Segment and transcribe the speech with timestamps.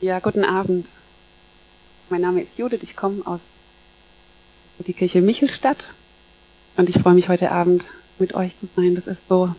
[0.00, 0.86] Ja, guten Abend.
[2.08, 3.40] Mein Name ist Judith, ich komme aus
[4.78, 5.86] der Kirche Michelstadt
[6.76, 7.82] und ich freue mich heute Abend
[8.20, 8.94] mit euch zu sein.
[8.94, 9.52] Das ist so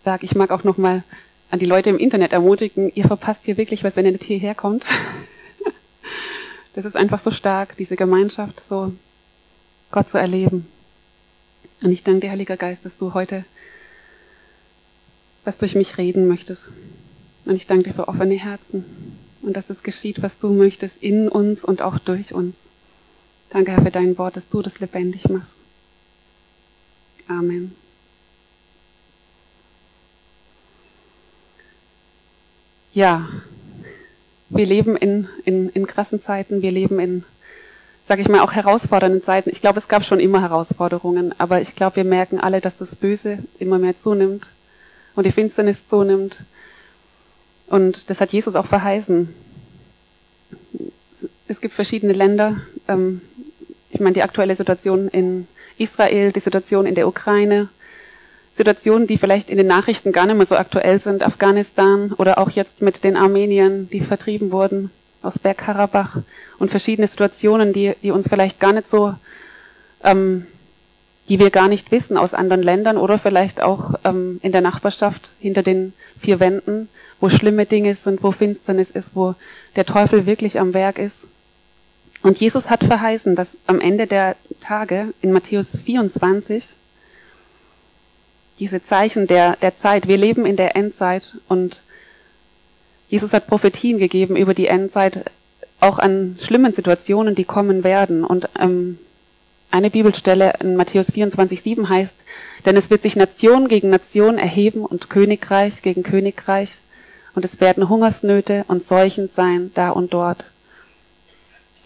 [0.00, 0.22] stark.
[0.22, 1.04] Ich mag auch nochmal
[1.50, 4.54] an die Leute im Internet ermutigen, ihr verpasst hier wirklich was, wenn ihr nicht hierher
[4.54, 4.84] kommt.
[6.74, 8.92] Das ist einfach so stark, diese Gemeinschaft, so
[9.90, 10.66] Gott zu erleben.
[11.82, 13.44] Und ich danke dir, Heiliger Geist, dass du heute
[15.44, 16.68] was durch mich reden möchtest.
[17.46, 18.84] Und ich danke dir für offene Herzen
[19.46, 22.56] und dass es geschieht, was du möchtest, in uns und auch durch uns.
[23.50, 25.52] Danke, Herr, für dein Wort, dass du das lebendig machst.
[27.28, 27.72] Amen.
[32.92, 33.28] Ja,
[34.48, 37.24] wir leben in, in, in krassen Zeiten, wir leben in,
[38.08, 39.50] sage ich mal, auch herausfordernden Zeiten.
[39.50, 42.96] Ich glaube, es gab schon immer Herausforderungen, aber ich glaube, wir merken alle, dass das
[42.96, 44.48] Böse immer mehr zunimmt
[45.14, 46.36] und die Finsternis zunimmt.
[47.68, 49.28] Und das hat Jesus auch verheißen.
[51.48, 52.60] Es gibt verschiedene Länder.
[52.88, 53.20] Ähm,
[53.90, 55.46] ich meine, die aktuelle Situation in
[55.78, 57.68] Israel, die Situation in der Ukraine,
[58.56, 62.50] Situationen, die vielleicht in den Nachrichten gar nicht mehr so aktuell sind, Afghanistan oder auch
[62.50, 64.90] jetzt mit den Armeniern, die vertrieben wurden
[65.22, 66.18] aus Bergkarabach
[66.58, 69.14] und verschiedene Situationen, die, die uns vielleicht gar nicht so,
[70.02, 70.46] ähm,
[71.28, 75.30] die wir gar nicht wissen aus anderen Ländern oder vielleicht auch ähm, in der Nachbarschaft
[75.40, 76.88] hinter den vier Wänden,
[77.20, 79.34] wo schlimme Dinge sind, wo Finsternis ist, wo
[79.74, 81.26] der Teufel wirklich am Werk ist.
[82.22, 86.64] Und Jesus hat verheißen, dass am Ende der Tage in Matthäus 24
[88.58, 90.08] diese Zeichen der, der Zeit.
[90.08, 91.80] Wir leben in der Endzeit und
[93.08, 95.30] Jesus hat Prophetien gegeben über die Endzeit,
[95.78, 98.24] auch an schlimmen Situationen, die kommen werden.
[98.24, 98.98] Und ähm,
[99.76, 102.14] eine Bibelstelle in Matthäus 24, 7 heißt,
[102.64, 106.78] denn es wird sich Nation gegen Nation erheben und Königreich gegen Königreich
[107.34, 110.44] und es werden Hungersnöte und Seuchen sein da und dort.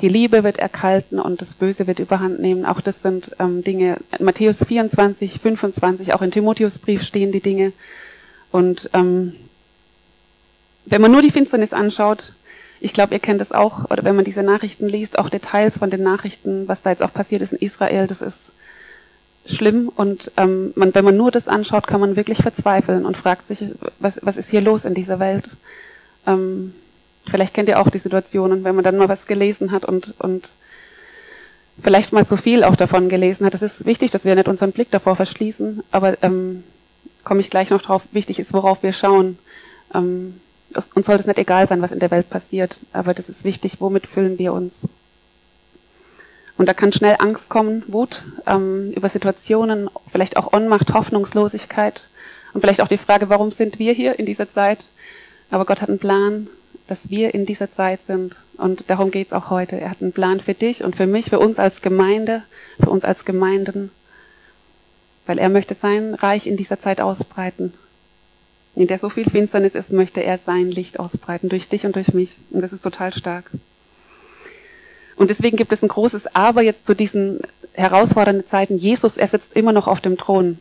[0.01, 2.65] Die Liebe wird erkalten und das Böse wird überhand nehmen.
[2.65, 3.97] Auch das sind ähm, Dinge.
[4.19, 7.73] Matthäus 24, 25, auch in Timotheusbrief stehen die Dinge.
[8.53, 9.35] Und ähm,
[10.87, 12.33] wenn man nur die Finsternis anschaut,
[12.81, 15.91] ich glaube, ihr kennt es auch, oder wenn man diese Nachrichten liest, auch Details von
[15.91, 18.39] den Nachrichten, was da jetzt auch passiert ist in Israel, das ist
[19.47, 19.89] schlimm.
[19.95, 23.65] Und ähm, man, wenn man nur das anschaut, kann man wirklich verzweifeln und fragt sich,
[23.99, 25.49] was, was ist hier los in dieser Welt?
[26.27, 26.75] Ähm,
[27.27, 30.51] Vielleicht kennt ihr auch die Situationen, wenn man dann mal was gelesen hat und, und
[31.83, 33.55] vielleicht mal zu viel auch davon gelesen hat.
[33.55, 36.65] Es ist wichtig, dass wir nicht unseren Blick davor verschließen, aber ähm,
[37.25, 38.03] komme ich gleich noch drauf.
[38.13, 39.39] Wichtig ist, worauf wir schauen.
[39.95, 40.41] Ähm,
[40.95, 43.81] uns sollte es nicht egal sein, was in der Welt passiert, aber das ist wichtig,
[43.81, 44.75] womit füllen wir uns.
[46.57, 52.09] Und da kann schnell Angst kommen, Wut ähm, über Situationen, vielleicht auch Ohnmacht, Hoffnungslosigkeit
[52.53, 54.85] und vielleicht auch die Frage, warum sind wir hier in dieser Zeit?
[55.51, 56.49] Aber Gott hat einen Plan
[56.91, 58.37] dass wir in dieser Zeit sind.
[58.57, 59.81] Und darum geht es auch heute.
[59.81, 62.43] Er hat einen Plan für dich und für mich, für uns als Gemeinde,
[62.81, 63.93] für uns als Gemeinden.
[65.25, 67.73] Weil er möchte sein Reich in dieser Zeit ausbreiten.
[68.81, 72.15] In der so viel Finsternis ist, möchte er sein Licht ausbreiten, durch dich und durch
[72.15, 72.37] mich.
[72.49, 73.51] Und das ist total stark.
[75.17, 77.41] Und deswegen gibt es ein großes Aber jetzt zu diesen
[77.75, 78.79] herausfordernden Zeiten.
[78.79, 80.59] Jesus, er sitzt immer noch auf dem Thron.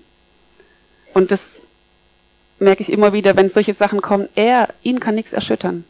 [1.14, 1.40] Und das
[2.60, 4.28] merke ich immer wieder, wenn solche Sachen kommen.
[4.36, 5.86] Er, ihn kann nichts erschüttern.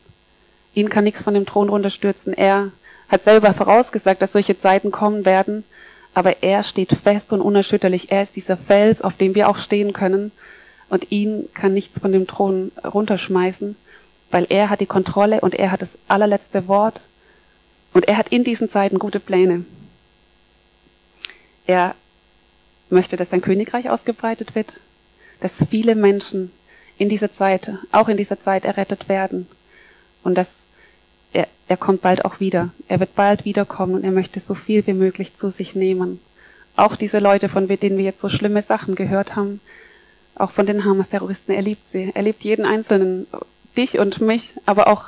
[0.75, 2.34] Ihn kann nichts von dem Thron runterstürzen.
[2.34, 2.72] Er
[3.07, 5.63] hat selber vorausgesagt, dass solche Zeiten kommen werden,
[6.13, 8.11] aber er steht fest und unerschütterlich.
[8.11, 10.31] Er ist dieser Fels, auf dem wir auch stehen können.
[10.89, 13.75] Und ihn kann nichts von dem Thron runterschmeißen,
[14.31, 17.00] weil er hat die Kontrolle und er hat das allerletzte Wort.
[17.94, 19.66] Und er hat in diesen Zeiten gute Pläne.
[21.66, 21.95] Er
[22.89, 24.79] möchte, dass sein Königreich ausgebreitet wird,
[25.39, 26.51] dass viele Menschen
[26.97, 29.47] in dieser Zeit, auch in dieser Zeit errettet werden
[30.23, 30.49] und dass
[31.31, 32.69] er, er kommt bald auch wieder.
[32.88, 36.19] Er wird bald wiederkommen und er möchte so viel wie möglich zu sich nehmen.
[36.75, 39.61] Auch diese Leute, von denen wir jetzt so schlimme Sachen gehört haben,
[40.39, 42.11] auch von den Hamas-Terroristen, er liebt sie.
[42.13, 43.27] Er liebt jeden Einzelnen,
[43.77, 45.05] dich und mich, aber auch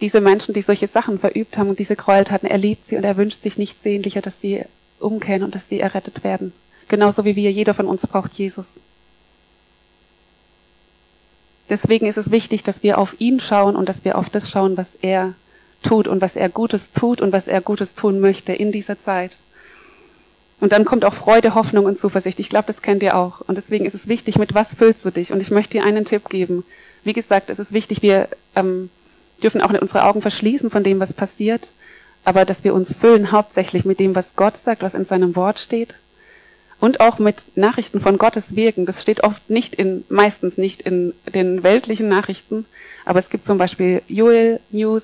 [0.00, 3.16] diese Menschen, die solche Sachen verübt haben und diese Gräueltaten, er liebt sie und er
[3.16, 4.62] wünscht sich nichts sehnlicher, dass sie
[5.00, 6.52] umkehren und dass sie errettet werden.
[6.88, 8.66] Genauso wie wir, jeder von uns braucht Jesus.
[11.68, 14.76] Deswegen ist es wichtig, dass wir auf ihn schauen und dass wir auf das schauen,
[14.76, 15.34] was er
[15.82, 19.36] tut und was er Gutes tut und was er Gutes tun möchte in dieser Zeit.
[20.60, 22.40] Und dann kommt auch Freude, Hoffnung und Zuversicht.
[22.40, 23.40] Ich glaube, das kennt ihr auch.
[23.42, 25.32] Und deswegen ist es wichtig, mit was füllst du dich?
[25.32, 26.64] Und ich möchte dir einen Tipp geben.
[27.04, 28.90] Wie gesagt, es ist wichtig, wir ähm,
[29.42, 31.68] dürfen auch nicht unsere Augen verschließen von dem, was passiert,
[32.24, 35.58] aber dass wir uns füllen hauptsächlich mit dem, was Gott sagt, was in seinem Wort
[35.60, 35.94] steht
[36.80, 38.86] und auch mit Nachrichten von Gottes Wirken.
[38.86, 42.66] Das steht oft nicht in, meistens nicht in den weltlichen Nachrichten,
[43.04, 45.02] aber es gibt zum Beispiel Joel News,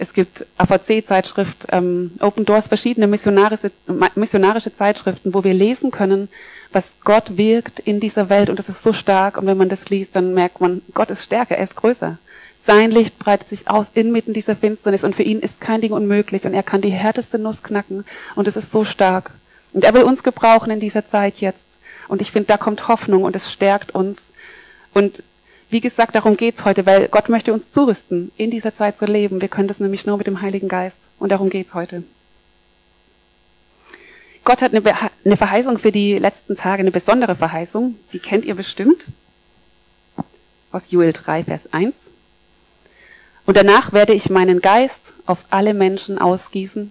[0.00, 3.70] es gibt AVC-Zeitschrift, ähm, Open Doors, verschiedene missionarische,
[4.14, 6.30] missionarische Zeitschriften, wo wir lesen können,
[6.72, 9.90] was Gott wirkt in dieser Welt und das ist so stark und wenn man das
[9.90, 12.16] liest, dann merkt man, Gott ist stärker, er ist größer.
[12.66, 16.44] Sein Licht breitet sich aus inmitten dieser Finsternis und für ihn ist kein Ding unmöglich
[16.46, 18.06] und er kann die härteste Nuss knacken
[18.36, 19.32] und es ist so stark.
[19.74, 21.60] Und er will uns gebrauchen in dieser Zeit jetzt.
[22.08, 24.18] Und ich finde, da kommt Hoffnung und es stärkt uns.
[24.94, 25.22] Und
[25.70, 29.40] wie gesagt, darum geht's heute, weil Gott möchte uns zurüsten, in dieser Zeit zu leben.
[29.40, 30.96] Wir können das nämlich nur mit dem Heiligen Geist.
[31.18, 32.02] Und darum geht's heute.
[34.44, 37.94] Gott hat eine, Verheißung für die letzten Tage, eine besondere Verheißung.
[38.12, 39.04] Die kennt ihr bestimmt.
[40.72, 41.94] Aus Joel 3, Vers 1.
[43.46, 46.90] Und danach werde ich meinen Geist auf alle Menschen ausgießen.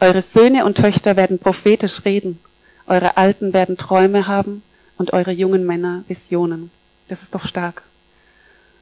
[0.00, 2.38] Eure Söhne und Töchter werden prophetisch reden.
[2.86, 4.62] Eure Alten werden Träume haben
[4.98, 6.70] und eure jungen Männer Visionen.
[7.08, 7.82] Das ist doch stark.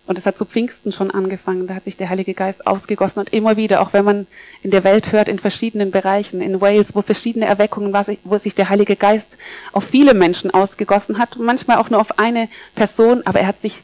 [0.07, 1.69] Und es hat zu Pfingsten schon angefangen.
[1.69, 4.27] Da hat sich der Heilige Geist ausgegossen und immer wieder, auch wenn man
[4.63, 8.55] in der Welt hört, in verschiedenen Bereichen, in Wales, wo verschiedene Erweckungen war, wo sich
[8.57, 9.29] der Heilige Geist
[9.73, 13.79] auf viele Menschen ausgegossen hat, manchmal auch nur auf eine Person, aber er hat sich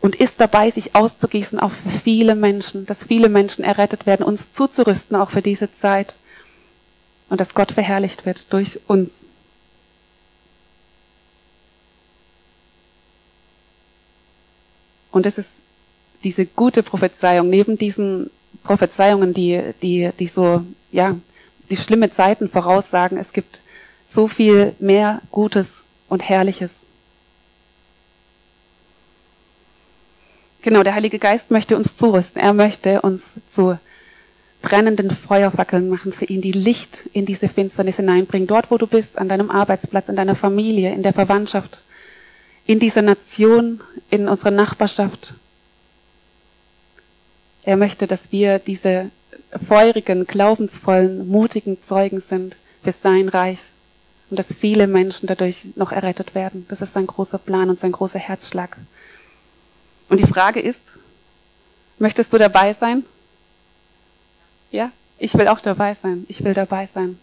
[0.00, 1.72] und ist dabei, sich auszugießen auf
[2.04, 6.14] viele Menschen, dass viele Menschen errettet werden, uns zuzurüsten auch für diese Zeit
[7.30, 9.10] und dass Gott verherrlicht wird durch uns.
[15.10, 15.48] Und es ist
[16.24, 18.30] diese gute Prophezeiung, neben diesen
[18.62, 21.16] Prophezeiungen, die, die, die so, ja,
[21.70, 23.60] die schlimme Zeiten voraussagen, es gibt
[24.08, 26.72] so viel mehr Gutes und Herrliches.
[30.62, 32.40] Genau, der Heilige Geist möchte uns zurüsten.
[32.40, 33.22] Er möchte uns
[33.54, 33.78] zu
[34.62, 38.48] brennenden Feuerfackeln machen für ihn, die Licht in diese Finsternis hineinbringen.
[38.48, 41.78] Dort, wo du bist, an deinem Arbeitsplatz, in deiner Familie, in der Verwandtschaft,
[42.64, 45.34] in dieser Nation, in unserer Nachbarschaft,
[47.64, 49.10] er möchte, dass wir diese
[49.66, 53.58] feurigen, glaubensvollen, mutigen Zeugen sind für sein Reich
[54.30, 56.66] und dass viele Menschen dadurch noch errettet werden.
[56.68, 58.76] Das ist sein großer Plan und sein großer Herzschlag.
[60.08, 60.80] Und die Frage ist,
[61.98, 63.04] möchtest du dabei sein?
[64.70, 66.24] Ja, ich will auch dabei sein.
[66.28, 67.18] Ich will dabei sein.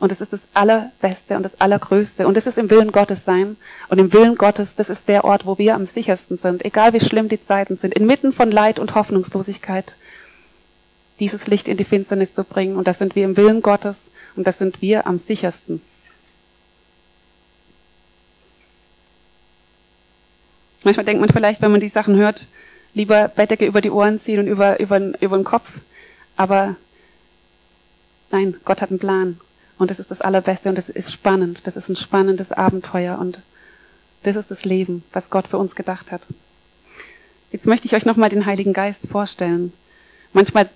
[0.00, 2.26] Und es ist das Allerbeste und das Allergrößte.
[2.26, 3.56] Und es ist im Willen Gottes sein.
[3.88, 6.64] Und im Willen Gottes, das ist der Ort, wo wir am sichersten sind.
[6.64, 7.94] Egal wie schlimm die Zeiten sind.
[7.94, 9.96] Inmitten von Leid und Hoffnungslosigkeit.
[11.18, 12.76] Dieses Licht in die Finsternis zu bringen.
[12.76, 13.96] Und das sind wir im Willen Gottes.
[14.36, 15.82] Und das sind wir am sichersten.
[20.84, 22.46] Manchmal denkt man vielleicht, wenn man die Sachen hört,
[22.94, 25.68] lieber Bettdecke über die Ohren ziehen und über, über, über den Kopf.
[26.36, 26.76] Aber
[28.30, 29.40] nein, Gott hat einen Plan.
[29.78, 31.60] Und das ist das Allerbeste und das ist spannend.
[31.64, 33.38] Das ist ein spannendes Abenteuer und
[34.24, 36.22] das ist das Leben, was Gott für uns gedacht hat.
[37.52, 39.72] Jetzt möchte ich euch nochmal den Heiligen Geist vorstellen.
[40.32, 40.68] Manchmal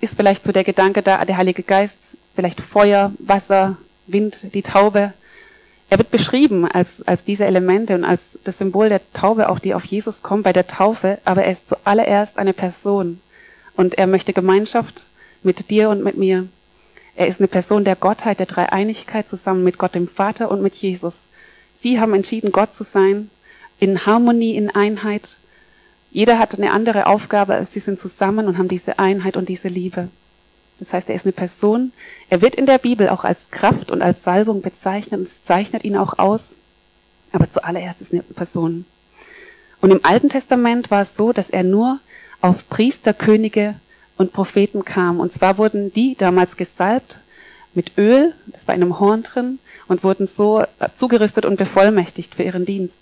[0.00, 1.96] ist vielleicht so der Gedanke da, der Heilige Geist,
[2.34, 3.76] vielleicht Feuer, Wasser,
[4.06, 5.12] Wind, die Taube.
[5.88, 9.74] Er wird beschrieben als, als diese Elemente und als das Symbol der Taube, auch die
[9.74, 13.20] auf Jesus kommt bei der Taufe, aber er ist zuallererst eine Person
[13.76, 15.02] und er möchte Gemeinschaft
[15.42, 16.48] mit dir und mit mir.
[17.20, 20.74] Er ist eine Person der Gottheit, der Dreieinigkeit zusammen mit Gott dem Vater und mit
[20.76, 21.12] Jesus.
[21.82, 23.28] Sie haben entschieden, Gott zu sein,
[23.78, 25.36] in Harmonie, in Einheit.
[26.10, 30.08] Jeder hat eine andere Aufgabe, sie sind zusammen und haben diese Einheit und diese Liebe.
[30.78, 31.92] Das heißt, er ist eine Person.
[32.30, 35.84] Er wird in der Bibel auch als Kraft und als Salbung bezeichnet und es zeichnet
[35.84, 36.44] ihn auch aus.
[37.32, 38.86] Aber zuallererst ist eine Person.
[39.82, 42.00] Und im Alten Testament war es so, dass er nur
[42.40, 43.74] auf Priester, Könige
[44.20, 45.18] und Propheten kamen.
[45.18, 47.16] Und zwar wurden die damals gesalbt
[47.72, 49.58] mit Öl, das war in einem Horn drin,
[49.88, 50.62] und wurden so
[50.94, 52.98] zugerüstet und bevollmächtigt für ihren Dienst.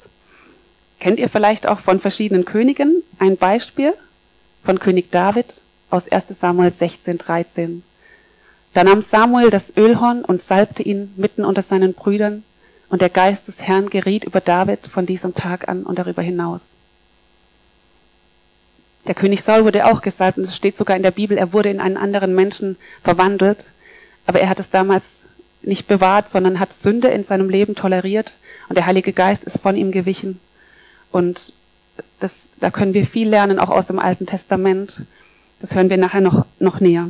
[1.00, 3.94] Kennt ihr vielleicht auch von verschiedenen Königen ein Beispiel
[4.62, 5.60] von König David
[5.90, 7.82] aus 1 Samuel 16, 13.
[8.74, 12.44] Da nahm Samuel das Ölhorn und salbte ihn mitten unter seinen Brüdern,
[12.90, 16.60] und der Geist des Herrn geriet über David von diesem Tag an und darüber hinaus.
[19.08, 21.70] Der König Saul wurde auch gesalbt und es steht sogar in der Bibel, er wurde
[21.70, 23.64] in einen anderen Menschen verwandelt.
[24.26, 25.04] Aber er hat es damals
[25.62, 28.32] nicht bewahrt, sondern hat Sünde in seinem Leben toleriert
[28.68, 30.38] und der Heilige Geist ist von ihm gewichen.
[31.10, 31.54] Und
[32.20, 34.94] das, da können wir viel lernen, auch aus dem Alten Testament.
[35.60, 37.08] Das hören wir nachher noch, noch näher.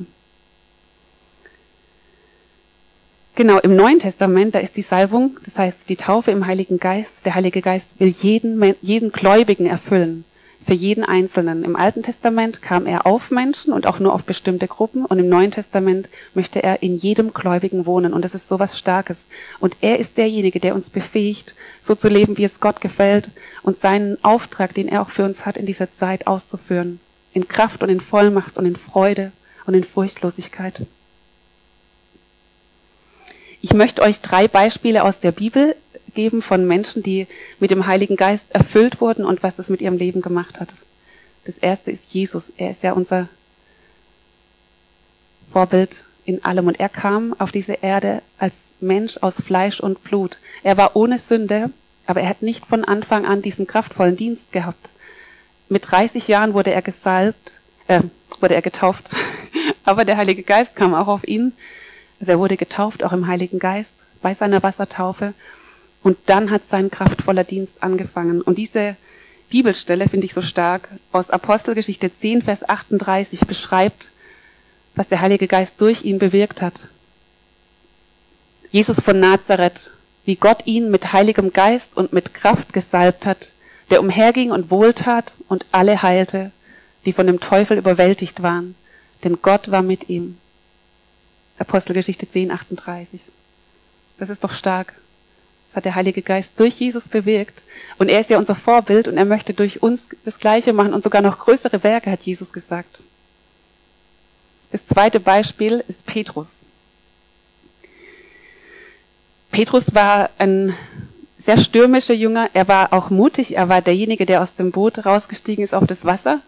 [3.35, 7.11] Genau, im Neuen Testament, da ist die Salbung, das heißt die Taufe im Heiligen Geist.
[7.25, 10.25] Der Heilige Geist will jeden, jeden Gläubigen erfüllen.
[10.69, 11.65] Für jeden Einzelnen.
[11.65, 15.31] Im Alten Testament kam er auf Menschen und auch nur auf bestimmte Gruppen und im
[15.31, 19.17] Neuen Testament möchte er in jedem Gläubigen wohnen und das ist so was Starkes.
[19.61, 23.31] Und er ist derjenige, der uns befähigt, so zu leben, wie es Gott gefällt
[23.63, 27.01] und seinen Auftrag, den er auch für uns hat, in dieser Zeit auszuführen.
[27.33, 29.33] In Kraft und in Vollmacht und in Freude
[29.65, 30.83] und in Furchtlosigkeit.
[33.63, 35.77] Ich möchte euch drei Beispiele aus der Bibel
[36.19, 37.29] geben von Menschen, die
[37.61, 40.71] mit dem Heiligen Geist erfüllt wurden und was es mit ihrem Leben gemacht hat.
[41.45, 42.43] Das erste ist Jesus.
[42.57, 43.29] Er ist ja unser
[45.53, 45.95] Vorbild
[46.25, 50.39] in allem und er kam auf diese Erde als Mensch aus Fleisch und Blut.
[50.65, 51.71] Er war ohne Sünde,
[52.05, 54.89] aber er hat nicht von Anfang an diesen kraftvollen Dienst gehabt.
[55.69, 57.53] Mit 30 Jahren wurde er gesalbt,
[57.87, 58.03] äh,
[58.41, 59.09] wurde er getauft,
[59.85, 61.53] aber der Heilige Geist kam auch auf ihn.
[62.19, 65.33] Also er wurde getauft, auch im Heiligen Geist, bei seiner Wassertaufe.
[66.03, 68.41] Und dann hat sein kraftvoller Dienst angefangen.
[68.41, 68.97] Und diese
[69.51, 74.09] Bibelstelle finde ich so stark aus Apostelgeschichte 10, Vers 38 beschreibt,
[74.95, 76.75] was der Heilige Geist durch ihn bewirkt hat.
[78.71, 79.91] Jesus von Nazareth,
[80.25, 83.53] wie Gott ihn mit heiligem Geist und mit Kraft gesalbt hat,
[83.91, 86.51] der umherging und wohltat und alle heilte,
[87.07, 88.75] die von dem Teufel überwältigt waren,
[89.25, 90.37] denn Gott war mit ihm.
[91.59, 93.23] Apostelgeschichte 10, 38.
[94.19, 94.95] Das ist doch stark.
[95.69, 97.63] Das hat der Heilige Geist durch Jesus bewirkt.
[97.99, 101.03] Und er ist ja unser Vorbild und er möchte durch uns das Gleiche machen und
[101.03, 102.99] sogar noch größere Werke, hat Jesus gesagt.
[104.71, 106.49] Das zweite Beispiel ist Petrus.
[109.51, 110.75] Petrus war ein
[111.45, 112.51] sehr stürmischer Jünger.
[112.53, 113.57] Er war auch mutig.
[113.57, 116.41] Er war derjenige, der aus dem Boot rausgestiegen ist auf das Wasser.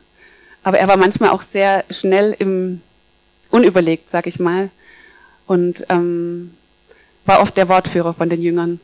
[0.63, 2.83] Aber er war manchmal auch sehr schnell im
[3.51, 4.71] unüberlegt, sag ich mal.
[5.47, 6.55] Und ähm,
[7.25, 8.81] war oft der Wortführer von den Jüngern.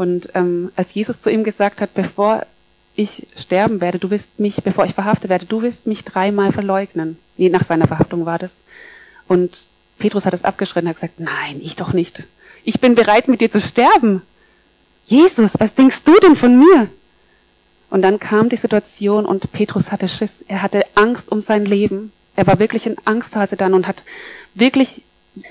[0.00, 2.46] Und ähm, als Jesus zu ihm gesagt hat, bevor
[2.96, 7.18] ich sterben werde, du wirst mich, bevor ich verhaftet werde, du wirst mich dreimal verleugnen.
[7.36, 8.52] Nee, nach seiner Verhaftung war das.
[9.28, 9.66] Und
[9.98, 12.22] Petrus hat es abgeschritten und hat gesagt, nein, ich doch nicht.
[12.64, 14.22] Ich bin bereit, mit dir zu sterben.
[15.04, 16.88] Jesus, was denkst du denn von mir?
[17.90, 20.36] Und dann kam die Situation und Petrus hatte Schiss.
[20.48, 22.10] Er hatte Angst um sein Leben.
[22.36, 24.02] Er war wirklich in Angsthase dann und hat
[24.54, 25.02] wirklich,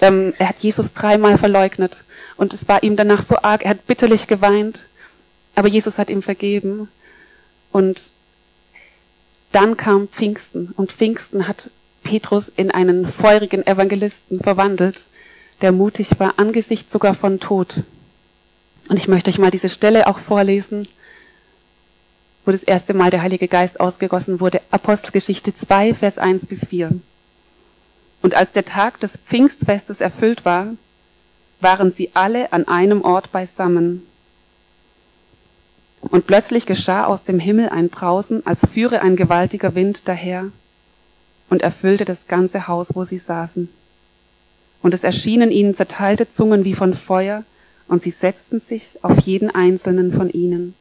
[0.01, 1.97] ähm, er hat Jesus dreimal verleugnet.
[2.39, 4.83] Und es war ihm danach so arg, er hat bitterlich geweint,
[5.55, 6.87] aber Jesus hat ihm vergeben.
[7.73, 8.11] Und
[9.51, 11.69] dann kam Pfingsten und Pfingsten hat
[12.01, 15.03] Petrus in einen feurigen Evangelisten verwandelt,
[15.59, 17.83] der mutig war angesichts sogar von Tod.
[18.87, 20.87] Und ich möchte euch mal diese Stelle auch vorlesen,
[22.45, 24.61] wo das erste Mal der Heilige Geist ausgegossen wurde.
[24.71, 26.91] Apostelgeschichte 2, Vers 1 bis 4.
[28.21, 30.67] Und als der Tag des Pfingstfestes erfüllt war,
[31.61, 34.05] waren sie alle an einem Ort beisammen.
[36.01, 40.45] Und plötzlich geschah aus dem Himmel ein Brausen, als führe ein gewaltiger Wind daher
[41.49, 43.69] und erfüllte das ganze Haus, wo sie saßen.
[44.81, 47.43] Und es erschienen ihnen zerteilte Zungen wie von Feuer,
[47.89, 50.75] und sie setzten sich auf jeden einzelnen von ihnen.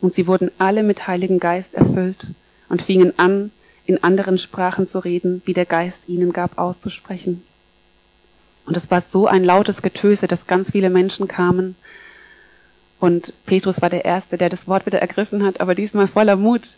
[0.00, 2.26] Und sie wurden alle mit Heiligen Geist erfüllt
[2.68, 3.50] und fingen an,
[3.86, 7.42] in anderen Sprachen zu reden, wie der Geist ihnen gab auszusprechen.
[8.68, 11.74] Und es war so ein lautes Getöse, dass ganz viele Menschen kamen.
[13.00, 16.76] Und Petrus war der Erste, der das Wort wieder ergriffen hat, aber diesmal voller Mut.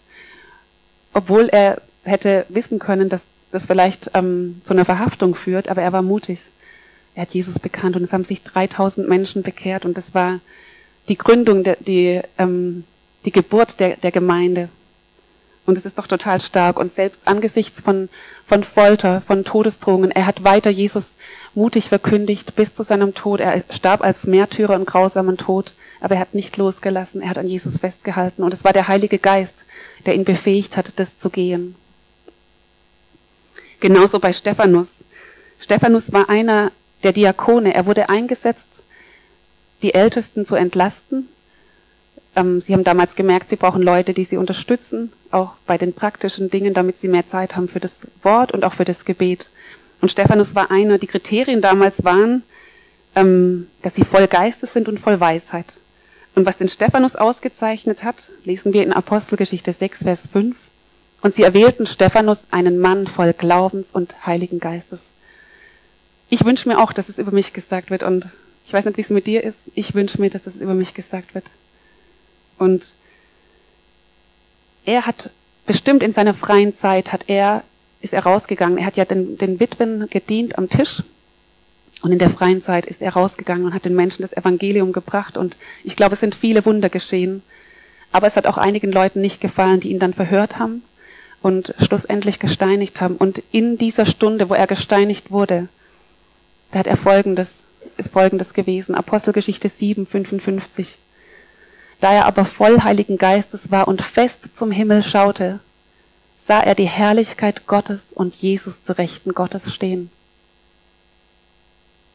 [1.13, 5.93] Obwohl er hätte wissen können, dass das vielleicht ähm, zu einer Verhaftung führt, aber er
[5.93, 6.39] war mutig.
[7.17, 10.39] Er hat Jesus bekannt und es haben sich 3000 Menschen bekehrt und das war
[11.09, 12.85] die Gründung, der, die, ähm,
[13.25, 14.69] die Geburt der, der Gemeinde.
[15.71, 16.81] Und es ist doch total stark.
[16.81, 18.09] Und selbst angesichts von,
[18.45, 21.05] von Folter, von Todesdrohungen, er hat weiter Jesus
[21.55, 23.39] mutig verkündigt bis zu seinem Tod.
[23.39, 27.23] Er starb als Märtyrer und grausamen Tod, aber er hat nicht losgelassen.
[27.23, 28.43] Er hat an Jesus festgehalten.
[28.43, 29.55] Und es war der Heilige Geist,
[30.07, 31.77] der ihn befähigt hat, das zu gehen.
[33.79, 34.89] Genauso bei Stephanus.
[35.61, 36.73] Stephanus war einer
[37.05, 37.75] der Diakone.
[37.75, 38.67] Er wurde eingesetzt,
[39.83, 41.29] die Ältesten zu entlasten.
[42.41, 46.51] Ähm, sie haben damals gemerkt, sie brauchen Leute, die sie unterstützen, auch bei den praktischen
[46.51, 49.51] Dingen, damit sie mehr Zeit haben für das Wort und auch für das Gebet.
[50.01, 52.43] Und Stephanus war einer, die Kriterien damals waren,
[53.15, 55.77] ähm, dass sie voll Geistes sind und voll Weisheit.
[56.35, 60.57] Und was den Stephanus ausgezeichnet hat, lesen wir in Apostelgeschichte 6, Vers 5.
[61.23, 65.01] Und sie erwählten Stephanus, einen Mann voll Glaubens und Heiligen Geistes.
[66.31, 68.05] Ich wünsche mir auch, dass es über mich gesagt wird.
[68.05, 68.29] Und
[68.65, 69.59] ich weiß nicht, wie es mit dir ist.
[69.75, 71.45] Ich wünsche mir, dass es über mich gesagt wird.
[72.61, 72.95] Und
[74.85, 75.31] er hat
[75.67, 77.65] bestimmt in seiner freien Zeit, hat er
[78.01, 78.79] ist er rausgegangen.
[78.79, 81.03] Er hat ja den, den Witwen gedient am Tisch.
[82.03, 85.37] Und in der freien Zeit ist er rausgegangen und hat den Menschen das Evangelium gebracht.
[85.37, 87.43] Und ich glaube, es sind viele Wunder geschehen.
[88.13, 90.83] Aber es hat auch einigen Leuten nicht gefallen, die ihn dann verhört haben.
[91.43, 93.17] und schlussendlich gesteinigt haben.
[93.17, 95.69] Und in dieser Stunde, wo er gesteinigt wurde,
[96.71, 97.51] da hat er folgendes,
[97.97, 98.95] ist folgendes gewesen.
[98.95, 100.97] Apostelgeschichte 7, 55.
[102.01, 105.61] Da er aber voll Heiligen Geistes war und fest zum Himmel schaute,
[106.47, 110.11] sah er die Herrlichkeit Gottes und Jesus zu Rechten Gottes stehen.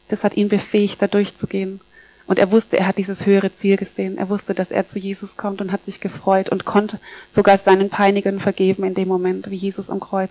[0.08, 1.80] Das hat ihn befähigt, da durchzugehen.
[2.26, 4.18] Und er wusste, er hat dieses höhere Ziel gesehen.
[4.18, 6.98] Er wusste, dass er zu Jesus kommt und hat sich gefreut und konnte
[7.32, 10.30] sogar seinen Peinigern vergeben in dem Moment, wie Jesus am Kreuz.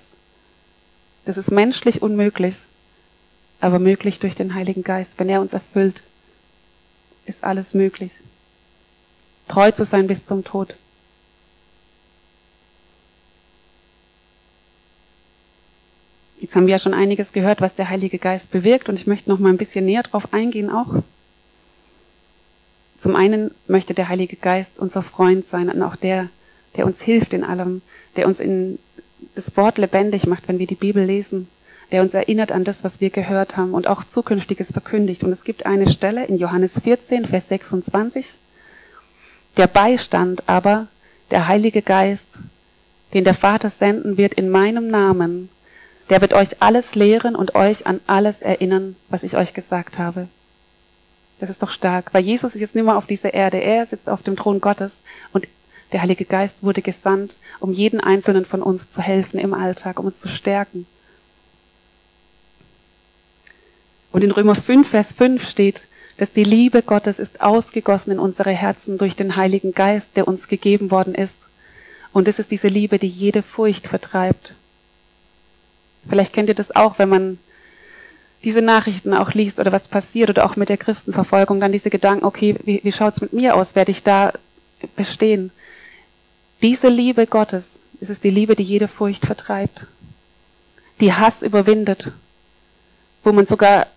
[1.25, 2.55] Das ist menschlich unmöglich,
[3.61, 5.13] aber möglich durch den Heiligen Geist.
[5.17, 6.01] Wenn er uns erfüllt,
[7.25, 8.11] ist alles möglich.
[9.47, 10.75] Treu zu sein bis zum Tod.
[16.39, 19.29] Jetzt haben wir ja schon einiges gehört, was der Heilige Geist bewirkt und ich möchte
[19.29, 21.03] noch mal ein bisschen näher drauf eingehen auch.
[22.99, 26.29] Zum einen möchte der Heilige Geist unser Freund sein und auch der,
[26.75, 27.81] der uns hilft in allem,
[28.15, 28.79] der uns in
[29.35, 31.47] das Wort lebendig macht, wenn wir die Bibel lesen,
[31.91, 35.23] der uns erinnert an das, was wir gehört haben und auch Zukünftiges verkündigt.
[35.23, 38.33] Und es gibt eine Stelle in Johannes 14, Vers 26.
[39.57, 40.87] Der Beistand aber,
[41.31, 42.27] der Heilige Geist,
[43.13, 45.49] den der Vater senden wird in meinem Namen,
[46.09, 50.27] der wird euch alles lehren und euch an alles erinnern, was ich euch gesagt habe.
[51.39, 53.57] Das ist doch stark, weil Jesus ist jetzt nicht mehr auf dieser Erde.
[53.57, 54.91] Er sitzt auf dem Thron Gottes
[55.33, 55.47] und
[55.91, 60.07] der Heilige Geist wurde gesandt, um jeden Einzelnen von uns zu helfen im Alltag, um
[60.07, 60.85] uns zu stärken.
[64.11, 65.85] Und in Römer 5, Vers 5 steht,
[66.17, 70.47] dass die Liebe Gottes ist ausgegossen in unsere Herzen durch den Heiligen Geist, der uns
[70.47, 71.35] gegeben worden ist.
[72.13, 74.53] Und es ist diese Liebe, die jede Furcht vertreibt.
[76.07, 77.37] Vielleicht kennt ihr das auch, wenn man
[78.43, 82.25] diese Nachrichten auch liest oder was passiert oder auch mit der Christenverfolgung, dann diese Gedanken,
[82.25, 83.75] okay, wie, wie schaut's mit mir aus?
[83.75, 84.33] Werde ich da
[84.95, 85.51] bestehen?
[86.61, 89.87] Diese Liebe Gottes, ist es die Liebe, die jede Furcht vertreibt,
[90.99, 92.11] die Hass überwindet,
[93.23, 93.87] wo man sogar,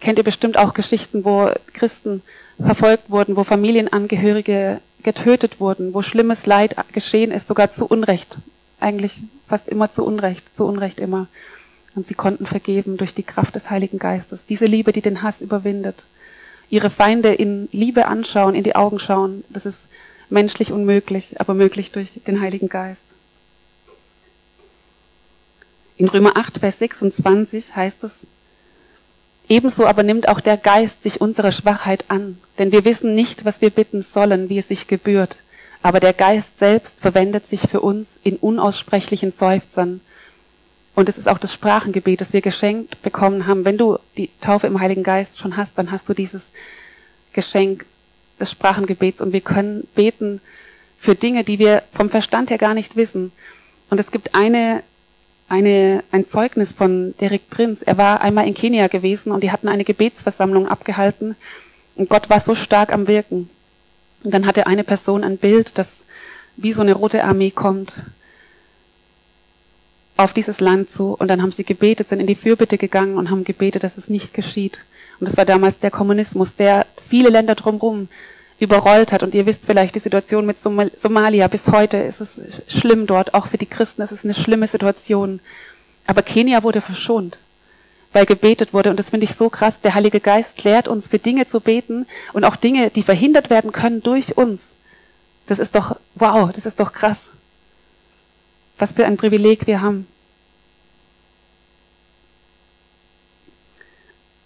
[0.00, 2.22] kennt ihr bestimmt auch Geschichten, wo Christen
[2.58, 8.36] verfolgt wurden, wo Familienangehörige getötet wurden, wo schlimmes Leid geschehen ist, sogar zu Unrecht.
[8.80, 11.26] Eigentlich fast immer zu Unrecht, zu Unrecht immer.
[11.94, 14.46] Und sie konnten vergeben durch die Kraft des Heiligen Geistes.
[14.46, 16.04] Diese Liebe, die den Hass überwindet.
[16.68, 19.78] Ihre Feinde in Liebe anschauen, in die Augen schauen, das ist
[20.28, 23.02] menschlich unmöglich, aber möglich durch den Heiligen Geist.
[25.96, 28.12] In Römer 8, Vers 26 heißt es,
[29.50, 33.60] Ebenso aber nimmt auch der Geist sich unserer Schwachheit an, denn wir wissen nicht, was
[33.60, 35.36] wir bitten sollen, wie es sich gebührt,
[35.82, 40.00] aber der Geist selbst verwendet sich für uns in unaussprechlichen Seufzern,
[40.94, 43.64] und es ist auch das Sprachengebet, das wir geschenkt bekommen haben.
[43.64, 46.42] Wenn du die Taufe im Heiligen Geist schon hast, dann hast du dieses
[47.32, 47.86] Geschenk
[48.38, 50.40] des Sprachengebets und wir können beten
[50.98, 53.32] für Dinge, die wir vom Verstand her gar nicht wissen.
[53.88, 54.82] Und es gibt eine,
[55.50, 57.82] eine, ein Zeugnis von Derek Prinz.
[57.82, 61.36] Er war einmal in Kenia gewesen und die hatten eine Gebetsversammlung abgehalten
[61.96, 63.50] und Gott war so stark am Wirken.
[64.22, 66.04] Und dann hatte eine Person ein Bild, das
[66.56, 67.92] wie so eine rote Armee kommt
[70.16, 73.30] auf dieses Land zu und dann haben sie gebetet, sind in die Fürbitte gegangen und
[73.30, 74.78] haben gebetet, dass es nicht geschieht.
[75.18, 78.08] Und das war damals der Kommunismus, der viele Länder drumherum
[78.60, 79.24] überrollt hat.
[79.24, 81.48] Und ihr wisst vielleicht die Situation mit Somal Somalia.
[81.48, 83.34] Bis heute ist es schlimm dort.
[83.34, 85.40] Auch für die Christen ist es eine schlimme Situation.
[86.06, 87.38] Aber Kenia wurde verschont,
[88.12, 88.90] weil gebetet wurde.
[88.90, 89.80] Und das finde ich so krass.
[89.80, 93.72] Der Heilige Geist lehrt uns, für Dinge zu beten und auch Dinge, die verhindert werden
[93.72, 94.60] können durch uns.
[95.46, 97.22] Das ist doch, wow, das ist doch krass.
[98.78, 100.06] Was für ein Privileg wir haben.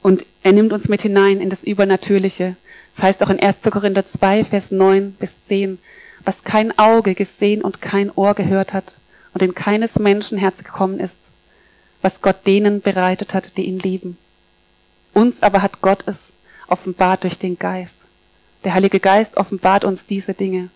[0.02, 2.56] Und er nimmt uns mit hinein in das Übernatürliche.
[2.94, 3.62] Das heißt auch in 1.
[3.62, 5.78] Korinther 2, Vers 9 bis 10,
[6.24, 8.94] was kein Auge gesehen und kein Ohr gehört hat
[9.32, 11.16] und in keines Menschen Herz gekommen ist,
[12.02, 14.16] was Gott denen bereitet hat, die ihn lieben.
[15.12, 16.32] Uns aber hat Gott es
[16.68, 17.94] offenbart durch den Geist.
[18.64, 20.70] Der Heilige Geist offenbart uns diese Dinge,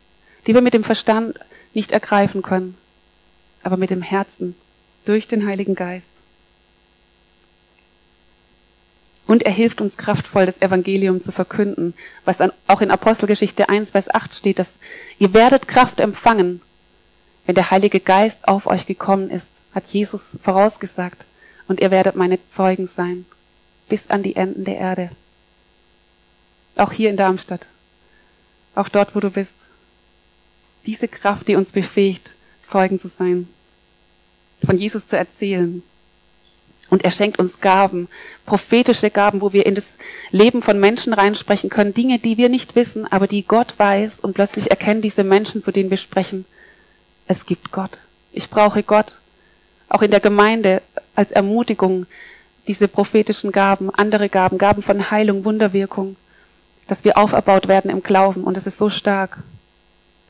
[0.47, 1.39] die wir mit dem Verstand
[1.73, 2.77] nicht ergreifen können
[3.63, 4.55] aber mit dem Herzen,
[5.05, 6.07] durch den Heiligen Geist.
[9.29, 14.13] Und er hilft uns kraftvoll, das Evangelium zu verkünden, was auch in Apostelgeschichte 1, Vers
[14.13, 14.71] 8 steht, dass
[15.21, 16.61] ihr werdet Kraft empfangen,
[17.47, 21.25] wenn der Heilige Geist auf euch gekommen ist, hat Jesus vorausgesagt,
[21.69, 23.27] und ihr werdet meine Zeugen sein,
[23.89, 25.11] bis an die Enden der Erde.
[26.77, 27.67] Auch hier in Darmstadt,
[28.75, 29.53] auch dort, wo du bist.
[30.87, 32.35] Diese Kraft, die uns befähigt,
[32.71, 33.47] Zeugen zu sein
[34.65, 35.83] von Jesus zu erzählen.
[36.91, 38.09] Und er schenkt uns Gaben,
[38.47, 39.97] prophetische Gaben, wo wir in das
[40.31, 44.35] Leben von Menschen reinsprechen können, Dinge, die wir nicht wissen, aber die Gott weiß und
[44.35, 46.47] plötzlich erkennen diese Menschen, zu denen wir sprechen,
[47.27, 47.99] es gibt Gott.
[48.33, 49.15] Ich brauche Gott.
[49.91, 50.83] auch in der Gemeinde
[51.15, 52.07] als Ermutigung,
[52.67, 56.17] diese prophetischen Gaben, andere Gaben, Gaben von Heilung, Wunderwirkung,
[56.87, 59.39] dass wir auferbaut werden im Glauben und es ist so stark.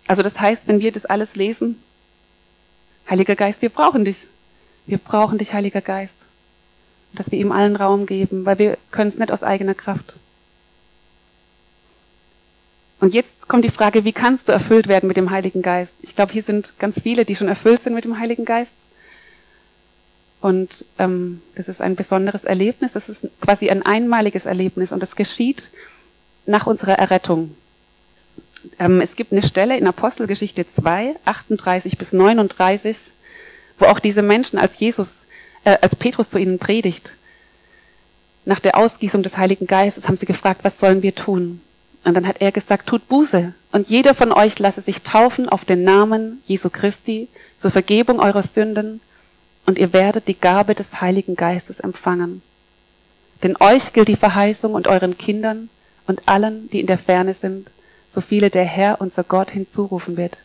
[0.06, 1.82] Also das heißt, wenn wir das alles lesen,
[3.10, 4.18] Heiliger Geist, wir brauchen dich.
[4.86, 6.14] Wir brauchen dich, Heiliger Geist.
[7.18, 10.14] Dass wir ihm allen Raum geben, weil wir können es nicht aus eigener Kraft.
[13.00, 15.92] Und jetzt kommt die Frage, wie kannst du erfüllt werden mit dem Heiligen Geist?
[16.02, 18.72] Ich glaube, hier sind ganz viele, die schon erfüllt sind mit dem Heiligen Geist.
[20.40, 25.16] Und ähm, das ist ein besonderes Erlebnis, das ist quasi ein einmaliges Erlebnis und das
[25.16, 25.68] geschieht
[26.46, 27.56] nach unserer Errettung.
[28.78, 32.96] Ähm, es gibt eine Stelle in Apostelgeschichte 2, 38 bis 39,
[33.80, 35.08] wo auch diese Menschen, als Jesus,
[35.64, 37.12] äh, als Petrus zu ihnen predigt,
[38.44, 41.60] nach der Ausgießung des Heiligen Geistes, haben sie gefragt, was sollen wir tun?
[42.04, 43.52] Und dann hat er gesagt, tut Buße.
[43.72, 47.28] Und jeder von euch lasse sich taufen auf den Namen Jesu Christi
[47.60, 49.00] zur Vergebung eurer Sünden
[49.66, 52.40] und ihr werdet die Gabe des Heiligen Geistes empfangen.
[53.42, 55.68] Denn euch gilt die Verheißung und euren Kindern
[56.06, 57.70] und allen, die in der Ferne sind,
[58.14, 60.38] so viele der Herr, unser Gott, hinzurufen wird.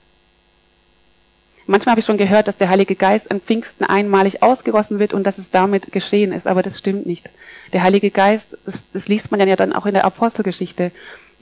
[1.65, 5.23] Manchmal habe ich schon gehört, dass der Heilige Geist an Pfingsten einmalig ausgegossen wird und
[5.23, 7.29] dass es damit geschehen ist, aber das stimmt nicht.
[7.71, 10.91] Der Heilige Geist, das, das liest man ja dann auch in der Apostelgeschichte.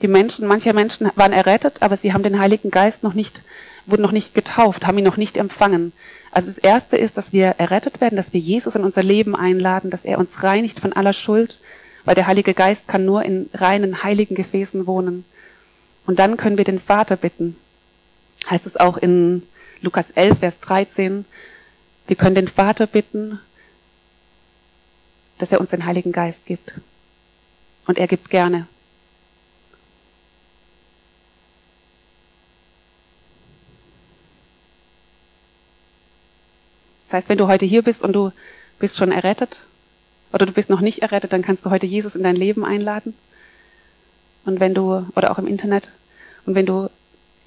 [0.00, 3.40] Die Menschen, manche Menschen waren errettet, aber sie haben den Heiligen Geist noch nicht,
[3.86, 5.92] wurden noch nicht getauft, haben ihn noch nicht empfangen.
[6.30, 9.90] Also das erste ist, dass wir errettet werden, dass wir Jesus in unser Leben einladen,
[9.90, 11.58] dass er uns reinigt von aller Schuld,
[12.04, 15.24] weil der Heilige Geist kann nur in reinen, heiligen Gefäßen wohnen.
[16.06, 17.56] Und dann können wir den Vater bitten.
[18.48, 19.42] Heißt es auch in
[19.82, 21.24] Lukas 11, Vers 13.
[22.06, 23.40] Wir können den Vater bitten,
[25.38, 26.72] dass er uns den Heiligen Geist gibt.
[27.86, 28.68] Und er gibt gerne.
[37.08, 38.30] Das heißt, wenn du heute hier bist und du
[38.78, 39.62] bist schon errettet
[40.32, 43.14] oder du bist noch nicht errettet, dann kannst du heute Jesus in dein Leben einladen.
[44.44, 45.90] Und wenn du, oder auch im Internet,
[46.46, 46.88] und wenn du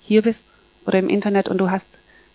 [0.01, 0.41] hier bist
[0.85, 1.87] oder im Internet und du hast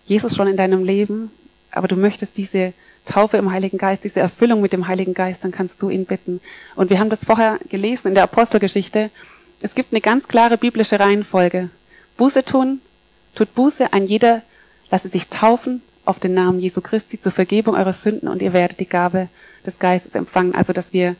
[0.05, 1.31] Jesus schon in deinem Leben,
[1.71, 2.73] aber du möchtest diese
[3.05, 6.39] Taufe im Heiligen Geist, diese Erfüllung mit dem Heiligen Geist, dann kannst du ihn bitten.
[6.75, 9.09] Und wir haben das vorher gelesen in der Apostelgeschichte.
[9.61, 11.69] Es gibt eine ganz klare biblische Reihenfolge.
[12.17, 12.81] Buße tun,
[13.35, 14.41] tut Buße, ein jeder
[14.89, 18.79] lasse sich taufen auf den Namen Jesu Christi zur Vergebung eurer Sünden und ihr werdet
[18.79, 19.29] die Gabe
[19.65, 20.53] des Geistes empfangen.
[20.53, 21.15] Also, dass wir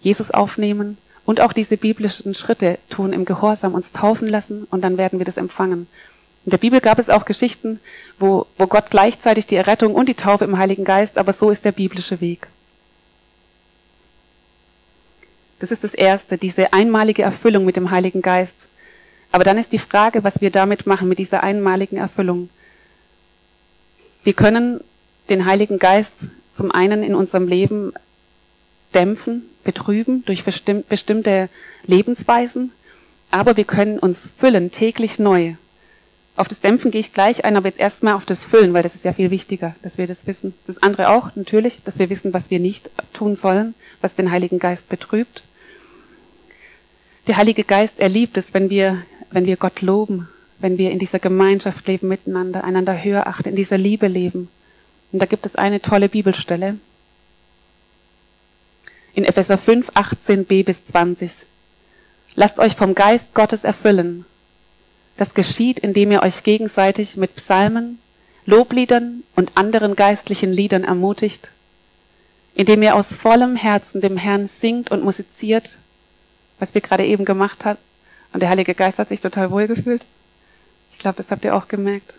[0.00, 0.96] Jesus aufnehmen,
[1.28, 5.26] und auch diese biblischen Schritte tun im Gehorsam, uns taufen lassen und dann werden wir
[5.26, 5.86] das empfangen.
[6.48, 7.78] In der Bibel gab es auch Geschichten,
[8.18, 11.62] wo, wo Gott gleichzeitig die Errettung und die Taufe im Heiligen Geist, aber so ist
[11.66, 12.46] der biblische Weg.
[15.60, 18.54] Das ist das Erste, diese einmalige Erfüllung mit dem Heiligen Geist.
[19.30, 22.48] Aber dann ist die Frage, was wir damit machen, mit dieser einmaligen Erfüllung.
[24.24, 24.80] Wir können
[25.28, 26.14] den Heiligen Geist
[26.56, 27.92] zum einen in unserem Leben
[28.94, 31.50] dämpfen, betrüben durch bestimmte
[31.84, 32.72] Lebensweisen,
[33.30, 35.56] aber wir können uns füllen täglich neu.
[36.38, 38.94] Auf das Dämpfen gehe ich gleich ein, aber jetzt erstmal auf das Füllen, weil das
[38.94, 40.54] ist ja viel wichtiger, dass wir das wissen.
[40.68, 44.60] Das andere auch, natürlich, dass wir wissen, was wir nicht tun sollen, was den Heiligen
[44.60, 45.42] Geist betrübt.
[47.26, 50.28] Der Heilige Geist, er liebt es, wenn wir, wenn wir Gott loben,
[50.60, 54.48] wenn wir in dieser Gemeinschaft leben miteinander, einander höher achten, in dieser Liebe leben.
[55.10, 56.76] Und da gibt es eine tolle Bibelstelle,
[59.12, 61.32] in Epheser 5, 18b bis 20.
[62.36, 64.24] Lasst euch vom Geist Gottes erfüllen.
[65.18, 67.98] Das geschieht, indem ihr euch gegenseitig mit Psalmen,
[68.46, 71.48] Lobliedern und anderen geistlichen Liedern ermutigt,
[72.54, 75.72] indem ihr aus vollem Herzen dem Herrn singt und musiziert,
[76.60, 77.80] was wir gerade eben gemacht haben.
[78.32, 80.04] Und der Heilige Geist hat sich total wohl gefühlt.
[80.92, 82.14] Ich glaube, das habt ihr auch gemerkt.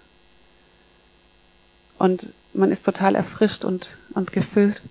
[1.97, 4.81] Und man ist total erfrischt und, und gefüllt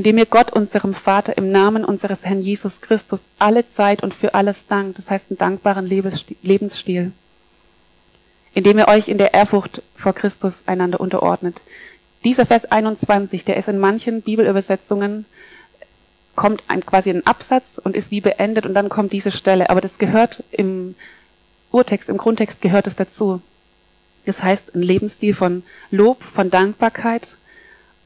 [0.00, 4.32] indem ihr Gott, unserem Vater, im Namen unseres Herrn Jesus Christus alle Zeit und für
[4.32, 7.12] alles dankt, das heißt einen dankbaren Lebensstil,
[8.54, 11.60] indem ihr euch in der Ehrfurcht vor Christus einander unterordnet.
[12.24, 15.26] Dieser Vers 21, der ist in manchen Bibelübersetzungen,
[16.34, 19.82] kommt ein, quasi ein Absatz und ist wie beendet und dann kommt diese Stelle, aber
[19.82, 20.94] das gehört im
[21.72, 23.42] Urtext, im Grundtext gehört es dazu.
[24.24, 27.36] Das heißt, ein Lebensstil von Lob, von Dankbarkeit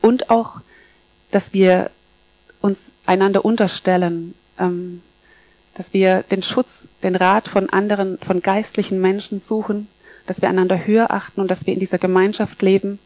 [0.03, 0.61] und auch
[1.35, 1.91] dass wir
[2.61, 5.03] uns einander unterstellen, ähm,
[5.75, 6.69] dass wir den Schutz,
[7.03, 9.89] den Rat von anderen, von geistlichen Menschen suchen,
[10.27, 13.01] dass wir einander höher achten und dass wir in dieser Gemeinschaft leben,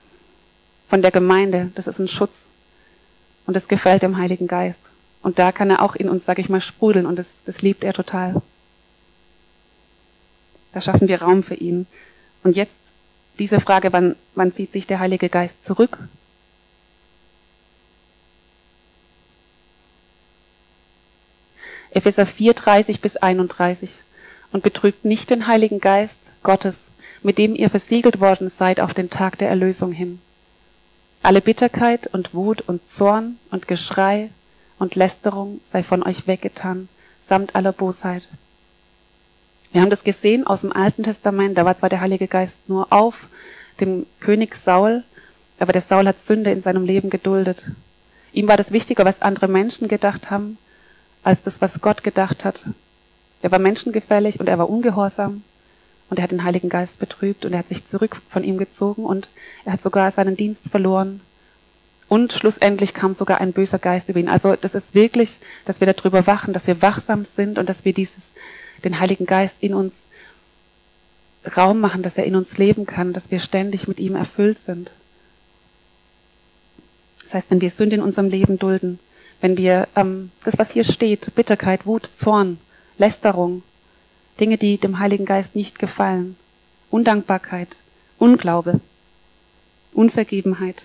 [0.90, 1.70] von der Gemeinde.
[1.74, 2.32] Das ist ein Schutz.
[3.46, 4.80] Und das gefällt dem Heiligen Geist.
[5.22, 7.82] Und da kann er auch in uns, sag ich mal, sprudeln und das, das liebt
[7.82, 8.42] er total.
[10.74, 11.86] Da schaffen wir Raum für ihn.
[12.44, 12.76] Und jetzt
[13.38, 15.98] diese Frage, wann, wann zieht sich der Heilige Geist zurück?
[21.98, 23.90] Epheser 4, 30 bis 31.
[24.52, 26.76] Und betrübt nicht den Heiligen Geist Gottes,
[27.24, 30.20] mit dem ihr versiegelt worden seid auf den Tag der Erlösung hin.
[31.24, 34.30] Alle Bitterkeit und Wut und Zorn und Geschrei
[34.78, 36.88] und Lästerung sei von euch weggetan,
[37.28, 38.22] samt aller Bosheit.
[39.72, 42.92] Wir haben das gesehen aus dem Alten Testament, da war zwar der Heilige Geist nur
[42.92, 43.26] auf
[43.80, 45.02] dem König Saul,
[45.58, 47.64] aber der Saul hat Sünde in seinem Leben geduldet.
[48.32, 50.58] Ihm war das wichtiger, was andere Menschen gedacht haben,
[51.28, 52.62] als das, was Gott gedacht hat.
[53.42, 55.42] Er war menschengefällig und er war ungehorsam
[56.08, 59.04] und er hat den Heiligen Geist betrübt und er hat sich zurück von ihm gezogen
[59.04, 59.28] und
[59.66, 61.20] er hat sogar seinen Dienst verloren.
[62.08, 64.30] Und schlussendlich kam sogar ein böser Geist über ihn.
[64.30, 65.36] Also das ist wirklich,
[65.66, 68.22] dass wir darüber wachen, dass wir wachsam sind und dass wir dieses,
[68.82, 69.92] den Heiligen Geist in uns
[71.58, 74.90] Raum machen, dass er in uns leben kann, dass wir ständig mit ihm erfüllt sind.
[77.24, 78.98] Das heißt, wenn wir Sünde in unserem Leben dulden,
[79.40, 82.58] wenn wir ähm, das, was hier steht, Bitterkeit, Wut, Zorn,
[82.98, 83.62] Lästerung,
[84.40, 86.36] Dinge, die dem Heiligen Geist nicht gefallen,
[86.90, 87.76] Undankbarkeit,
[88.18, 88.80] Unglaube,
[89.92, 90.82] Unvergebenheit,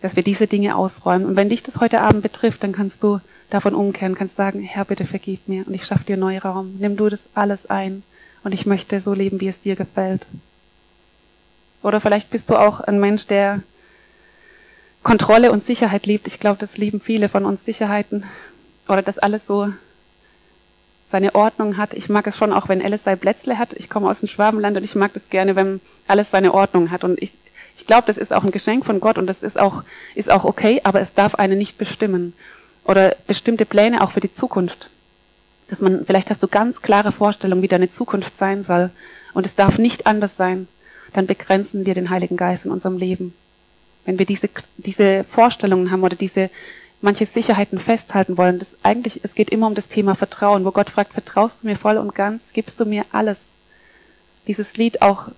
[0.00, 1.26] dass wir diese Dinge ausräumen.
[1.26, 3.20] Und wenn dich das heute Abend betrifft, dann kannst du
[3.50, 6.76] davon umkehren, kannst sagen, Herr, bitte vergib mir und ich schaffe dir neuen Raum.
[6.78, 8.02] Nimm du das alles ein
[8.42, 10.26] und ich möchte so leben, wie es dir gefällt.
[11.82, 13.62] Oder vielleicht bist du auch ein Mensch, der
[15.04, 16.26] Kontrolle und Sicherheit liebt.
[16.26, 18.24] Ich glaube, das lieben viele von uns Sicherheiten.
[18.88, 19.72] Oder dass alles so
[21.12, 21.94] seine Ordnung hat.
[21.94, 23.72] Ich mag es schon auch, wenn alles sei Plätzle hat.
[23.74, 27.04] Ich komme aus dem Schwabenland und ich mag das gerne, wenn alles seine Ordnung hat.
[27.04, 27.32] Und ich,
[27.76, 29.84] ich glaube, das ist auch ein Geschenk von Gott und das ist auch,
[30.16, 32.32] ist auch okay, aber es darf eine nicht bestimmen.
[32.84, 34.90] Oder bestimmte Pläne auch für die Zukunft.
[35.68, 38.90] Dass man, vielleicht hast du ganz klare Vorstellungen, wie deine Zukunft sein soll.
[39.32, 40.66] Und es darf nicht anders sein
[41.14, 43.34] dann begrenzen wir den Heiligen Geist in unserem Leben.
[44.04, 46.50] Wenn wir diese, diese Vorstellungen haben oder diese
[47.00, 50.90] manche Sicherheiten festhalten wollen, das eigentlich, es geht immer um das Thema Vertrauen, wo Gott
[50.90, 53.38] fragt, vertraust du mir voll und ganz, gibst du mir alles?
[54.46, 55.28] Dieses Lied auch,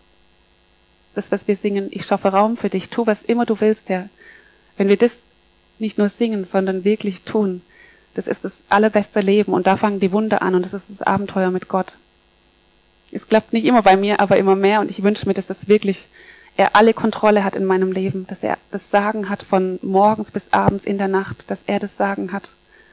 [1.15, 4.09] das, was wir singen, ich schaffe Raum für dich, tu was immer du willst, Herr.
[4.77, 5.17] Wenn wir das
[5.79, 7.63] nicht nur singen, sondern wirklich tun,
[8.15, 11.03] das ist das allerbeste Leben und da fangen die Wunder an und das ist das
[11.03, 11.93] Abenteuer mit Gott.
[13.13, 15.69] Es klappt nicht immer bei mir, aber immer mehr und ich wünsche mir, dass das
[15.69, 16.07] wirklich
[16.57, 20.53] er alle Kontrolle hat in meinem Leben, dass er das Sagen hat von morgens bis
[20.53, 22.49] abends in der Nacht, dass er das Sagen hat.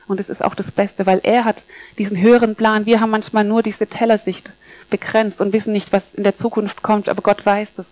[0.08, 1.63] Und es ist auch das Beste, weil er hat
[1.97, 2.86] diesen höheren Plan.
[2.86, 4.52] Wir haben manchmal nur diese Tellersicht
[4.89, 7.86] begrenzt und wissen nicht, was in der Zukunft kommt, aber Gott weiß das.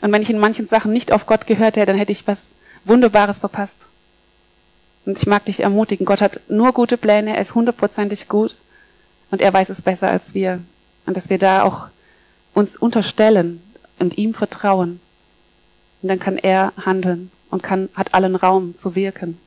[0.00, 2.38] Und wenn ich in manchen Sachen nicht auf Gott gehört hätte, dann hätte ich was
[2.84, 3.74] Wunderbares verpasst.
[5.04, 8.56] Und ich mag dich ermutigen, Gott hat nur gute Pläne, er ist hundertprozentig gut
[9.32, 10.60] und er weiß es besser als wir.
[11.06, 11.88] Und dass wir da auch
[12.54, 13.60] uns unterstellen
[14.02, 15.00] und ihm vertrauen.
[16.02, 19.38] Und dann kann er handeln und kann, hat allen Raum zu wirken.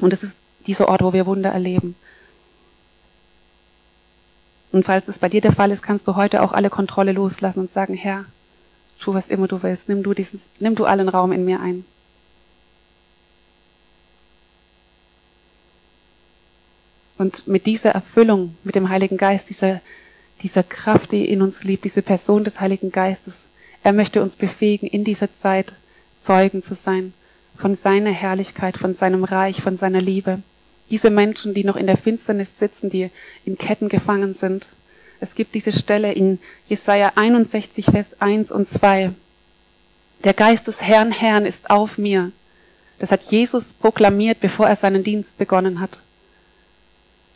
[0.00, 1.96] Und es ist dieser Ort, wo wir Wunder erleben.
[4.72, 7.60] Und falls es bei dir der Fall ist, kannst du heute auch alle Kontrolle loslassen
[7.60, 8.24] und sagen, Herr,
[9.00, 11.84] tu was immer du willst, nimm du dieses, nimm du allen Raum in mir ein.
[17.18, 19.80] Und mit dieser Erfüllung, mit dem Heiligen Geist, dieser
[20.42, 23.34] dieser Kraft, die in uns liebt, diese Person des Heiligen Geistes.
[23.82, 25.72] Er möchte uns befähigen, in dieser Zeit
[26.24, 27.14] Zeugen zu sein
[27.60, 30.40] von seiner Herrlichkeit, von seinem Reich, von seiner Liebe.
[30.90, 33.10] Diese Menschen, die noch in der Finsternis sitzen, die
[33.44, 34.66] in Ketten gefangen sind.
[35.20, 36.38] Es gibt diese Stelle in
[36.68, 39.12] Jesaja 61, Vers 1 und 2.
[40.24, 42.32] Der Geist des Herrn, Herrn ist auf mir.
[42.98, 45.98] Das hat Jesus proklamiert, bevor er seinen Dienst begonnen hat.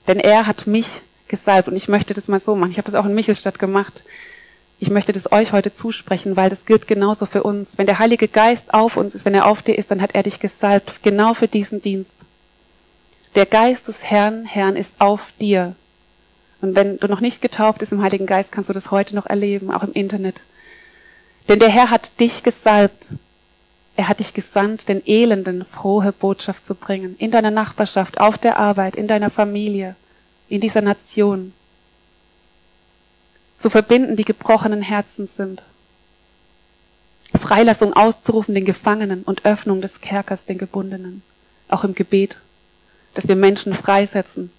[0.09, 0.89] Denn er hat mich
[1.29, 1.69] gesalbt.
[1.69, 2.73] Und ich möchte das mal so machen.
[2.73, 4.03] Ich habe das auch in Michelstadt gemacht.
[4.81, 7.69] Ich möchte das euch heute zusprechen, weil das gilt genauso für uns.
[7.77, 10.23] Wenn der Heilige Geist auf uns ist, wenn er auf dir ist, dann hat er
[10.23, 12.11] dich gesalbt, genau für diesen Dienst.
[13.35, 15.75] Der Geist des Herrn, Herrn ist auf dir.
[16.61, 19.27] Und wenn du noch nicht getauft bist im Heiligen Geist, kannst du das heute noch
[19.27, 20.41] erleben, auch im Internet.
[21.49, 23.07] Denn der Herr hat dich gesalbt.
[23.97, 27.17] Er hat dich gesandt, den Elenden frohe Botschaft zu bringen.
[27.19, 29.95] In deiner Nachbarschaft, auf der Arbeit, in deiner Familie
[30.49, 31.53] in dieser Nation
[33.65, 35.63] zu verbinden, die gebrochenen Herzen sind.
[37.35, 41.23] Freilassung auszurufen den Gefangenen und Öffnung des Kerkers den Gebundenen,
[41.69, 42.37] auch im Gebet,
[43.15, 44.51] dass wir Menschen freisetzen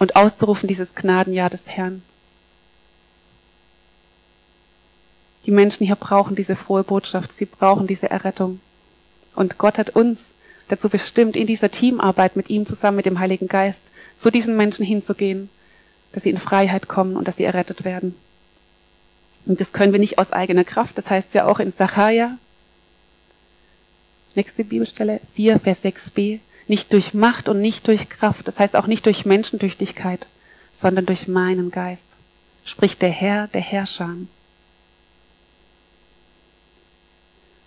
[0.00, 2.02] und auszurufen dieses Gnadenjahr des Herrn.
[5.44, 8.58] Die Menschen hier brauchen diese frohe Botschaft, sie brauchen diese Errettung.
[9.36, 10.22] Und Gott hat uns
[10.66, 13.78] dazu bestimmt, in dieser Teamarbeit mit ihm zusammen, mit dem Heiligen Geist,
[14.20, 15.50] zu diesen Menschen hinzugehen,
[16.16, 18.14] dass sie in Freiheit kommen und dass sie errettet werden.
[19.44, 20.96] Und das können wir nicht aus eigener Kraft.
[20.96, 22.38] Das heißt ja auch in Sacharja,
[24.34, 28.48] nächste Bibelstelle, 4, Vers 6b, Nicht durch Macht und nicht durch Kraft.
[28.48, 30.26] Das heißt auch nicht durch Menschentüchtigkeit,
[30.80, 32.02] sondern durch meinen Geist.
[32.64, 34.16] Spricht der Herr, der Herrscher.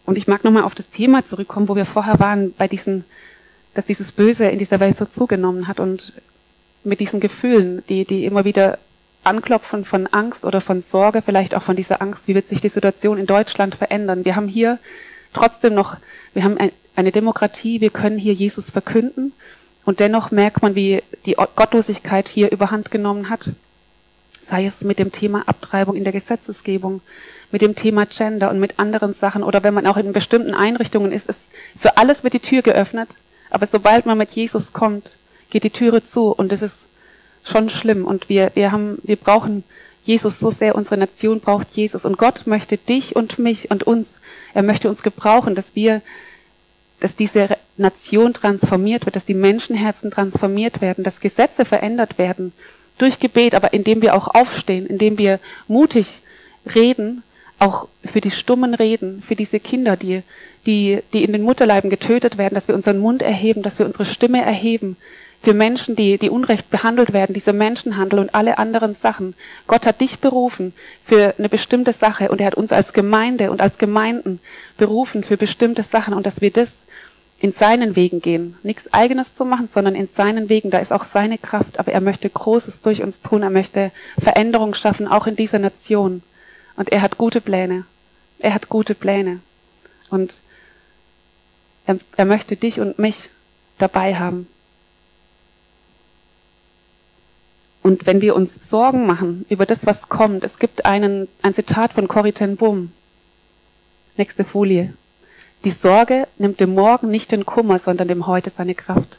[0.07, 3.05] Und ich mag nochmal auf das Thema zurückkommen, wo wir vorher waren, bei diesen,
[3.75, 6.13] dass dieses Böse in dieser Welt so zugenommen hat und
[6.83, 8.77] mit diesen Gefühlen, die, die immer wieder
[9.23, 12.69] anklopfen von Angst oder von Sorge, vielleicht auch von dieser Angst, wie wird sich die
[12.69, 14.25] Situation in Deutschland verändern.
[14.25, 14.79] Wir haben hier
[15.33, 15.97] trotzdem noch,
[16.33, 16.57] wir haben
[16.95, 19.33] eine Demokratie, wir können hier Jesus verkünden
[19.85, 23.49] und dennoch merkt man, wie die Gottlosigkeit hier überhand genommen hat.
[24.43, 27.01] Sei es mit dem Thema Abtreibung in der Gesetzesgebung,
[27.51, 31.11] mit dem Thema Gender und mit anderen Sachen oder wenn man auch in bestimmten Einrichtungen
[31.11, 31.41] ist, ist
[31.79, 33.09] für alles wird die Tür geöffnet,
[33.49, 35.15] aber sobald man mit Jesus kommt,
[35.49, 36.77] geht die Türe zu und es ist
[37.43, 38.05] schon schlimm.
[38.05, 39.63] Und wir, wir haben, wir brauchen
[40.05, 42.05] Jesus so sehr, unsere Nation braucht Jesus.
[42.05, 44.13] Und Gott möchte dich und mich und uns,
[44.53, 46.01] er möchte uns gebrauchen, dass wir,
[46.99, 52.53] dass diese Nation transformiert wird, dass die Menschenherzen transformiert werden, dass Gesetze verändert werden
[52.97, 56.19] durch Gebet, aber indem wir auch aufstehen, indem wir mutig
[56.75, 57.23] reden,
[57.57, 60.23] auch für die stummen reden, für diese Kinder, die,
[60.65, 64.05] die, die in den Mutterleiben getötet werden, dass wir unseren Mund erheben, dass wir unsere
[64.05, 64.97] Stimme erheben,
[65.41, 69.35] für Menschen, die, die unrecht behandelt werden, dieser Menschenhandel und alle anderen Sachen.
[69.67, 70.73] Gott hat dich berufen
[71.05, 74.41] für eine bestimmte Sache und er hat uns als Gemeinde und als Gemeinden
[74.77, 76.73] berufen für bestimmte Sachen und dass wir das
[77.39, 78.57] in seinen Wegen gehen.
[78.63, 80.71] Nichts eigenes zu machen, sondern in seinen Wegen.
[80.71, 83.43] Da ist auch seine Kraft, aber er möchte Großes durch uns tun.
[83.43, 86.21] Er möchte Veränderung schaffen, auch in dieser Nation.
[86.75, 87.85] Und er hat gute Pläne.
[88.39, 89.39] Er hat gute Pläne.
[90.09, 90.41] Und
[91.85, 93.29] er, er möchte dich und mich
[93.77, 94.47] dabei haben.
[97.81, 101.93] Und wenn wir uns Sorgen machen über das, was kommt, es gibt einen, ein Zitat
[101.93, 102.91] von Corrie ten Boom.
[104.17, 104.93] Nächste Folie.
[105.63, 109.17] Die Sorge nimmt dem Morgen nicht den Kummer, sondern dem Heute seine Kraft.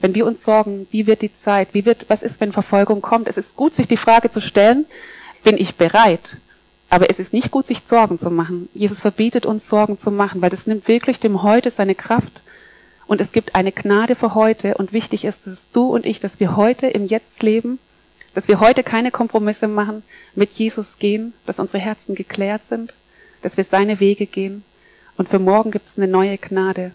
[0.00, 3.28] Wenn wir uns sorgen, wie wird die Zeit, wie wird, was ist, wenn Verfolgung kommt?
[3.28, 4.86] Es ist gut, sich die Frage zu stellen,
[5.42, 6.36] bin ich bereit?
[6.90, 8.68] Aber es ist nicht gut, sich Sorgen zu machen.
[8.74, 12.42] Jesus verbietet uns, Sorgen zu machen, weil das nimmt wirklich dem Heute seine Kraft.
[13.06, 14.74] Und es gibt eine Gnade für heute.
[14.74, 17.78] Und wichtig ist, dass du und ich, dass wir heute im Jetzt leben
[18.36, 20.02] dass wir heute keine Kompromisse machen,
[20.34, 22.92] mit Jesus gehen, dass unsere Herzen geklärt sind,
[23.40, 24.62] dass wir seine Wege gehen.
[25.16, 26.90] Und für morgen gibt es eine neue Gnade.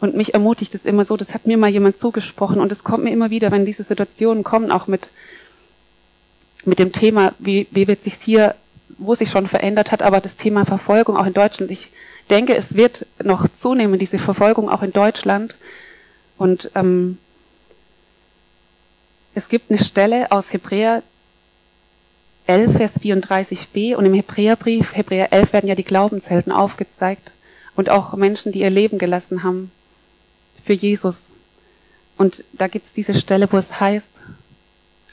[0.00, 3.04] Und mich ermutigt es immer so, das hat mir mal jemand zugesprochen und es kommt
[3.04, 5.10] mir immer wieder, wenn diese Situationen kommen, auch mit,
[6.64, 8.56] mit dem Thema, wie, wie wird sich hier,
[8.98, 11.70] wo sich schon verändert hat, aber das Thema Verfolgung auch in Deutschland.
[11.70, 11.90] Ich
[12.30, 15.54] denke, es wird noch zunehmen, diese Verfolgung auch in Deutschland.
[16.36, 17.18] Und ähm,
[19.34, 21.02] es gibt eine Stelle aus Hebräer
[22.46, 27.32] 11, Vers 34b und im Hebräerbrief, Hebräer 11 werden ja die Glaubenshelden aufgezeigt
[27.74, 29.72] und auch Menschen, die ihr Leben gelassen haben
[30.64, 31.16] für Jesus.
[32.16, 34.06] Und da gibt es diese Stelle, wo es heißt,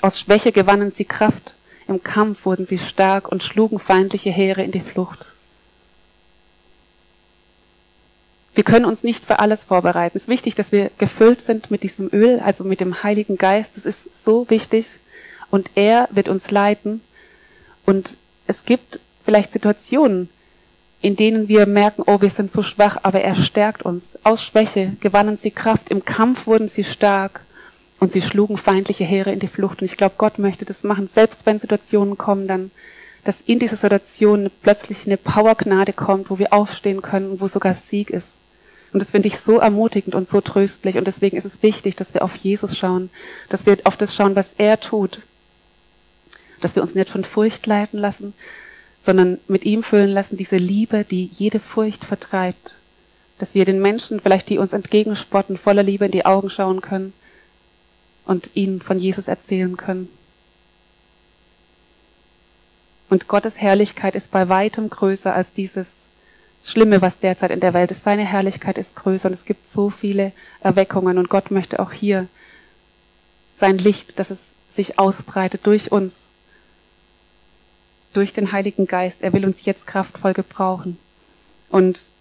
[0.01, 1.53] aus Schwäche gewannen sie Kraft,
[1.87, 5.25] im Kampf wurden sie stark und schlugen feindliche Heere in die Flucht.
[8.53, 10.17] Wir können uns nicht für alles vorbereiten.
[10.17, 13.71] Es ist wichtig, dass wir gefüllt sind mit diesem Öl, also mit dem Heiligen Geist.
[13.75, 14.87] Das ist so wichtig.
[15.49, 17.01] Und er wird uns leiten.
[17.85, 18.15] Und
[18.47, 20.29] es gibt vielleicht Situationen,
[21.01, 24.03] in denen wir merken, oh, wir sind so schwach, aber er stärkt uns.
[24.23, 27.41] Aus Schwäche gewannen sie Kraft, im Kampf wurden sie stark
[27.99, 29.81] und sie schlugen feindliche Heere in die Flucht.
[29.81, 32.71] Und ich glaube, Gott möchte das machen, selbst wenn Situationen kommen, dann,
[33.23, 38.09] dass in dieser Situation plötzlich eine Powergnade kommt, wo wir aufstehen können, wo sogar Sieg
[38.09, 38.27] ist.
[38.93, 40.97] Und das finde ich so ermutigend und so tröstlich.
[40.97, 43.09] Und deswegen ist es wichtig, dass wir auf Jesus schauen,
[43.49, 45.19] dass wir auf das schauen, was er tut.
[46.59, 48.33] Dass wir uns nicht von Furcht leiten lassen,
[49.03, 52.73] sondern mit ihm füllen lassen, diese Liebe, die jede Furcht vertreibt.
[53.39, 57.13] Dass wir den Menschen, vielleicht die uns entgegenspotten, voller Liebe in die Augen schauen können
[58.25, 60.09] und ihnen von Jesus erzählen können.
[63.09, 65.87] Und Gottes Herrlichkeit ist bei weitem größer als dieses
[66.63, 68.03] Schlimme, was derzeit in der Welt ist.
[68.03, 72.27] Seine Herrlichkeit ist größer und es gibt so viele Erweckungen und Gott möchte auch hier
[73.59, 74.39] sein Licht, dass es
[74.75, 76.13] sich ausbreitet durch uns,
[78.13, 79.17] durch den Heiligen Geist.
[79.21, 80.97] Er will uns jetzt kraftvoll gebrauchen.
[81.69, 82.11] Und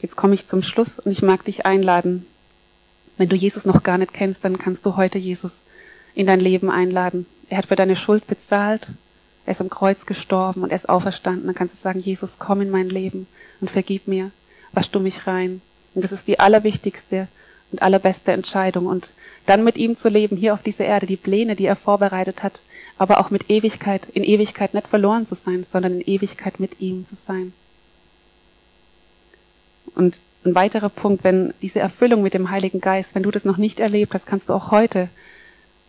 [0.00, 2.26] jetzt komme ich zum Schluss und ich mag dich einladen.
[3.16, 5.52] Wenn du Jesus noch gar nicht kennst, dann kannst du heute Jesus
[6.14, 7.26] in dein Leben einladen.
[7.48, 8.88] Er hat für deine Schuld bezahlt
[9.48, 11.46] er ist am Kreuz gestorben und er ist auferstanden.
[11.46, 13.26] Dann kannst du sagen, Jesus, komm in mein Leben
[13.62, 14.30] und vergib mir,
[14.72, 15.62] wasch du mich rein.
[15.94, 17.28] Und das ist die allerwichtigste
[17.72, 18.84] und allerbeste Entscheidung.
[18.84, 19.08] Und
[19.46, 22.60] dann mit ihm zu leben, hier auf dieser Erde, die Pläne, die er vorbereitet hat,
[22.98, 27.06] aber auch mit Ewigkeit, in Ewigkeit nicht verloren zu sein, sondern in Ewigkeit mit ihm
[27.08, 27.54] zu sein.
[29.94, 33.56] Und ein weiterer Punkt, wenn diese Erfüllung mit dem Heiligen Geist, wenn du das noch
[33.56, 35.08] nicht erlebt hast, kannst du auch heute